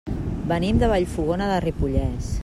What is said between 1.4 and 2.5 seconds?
de Ripollès.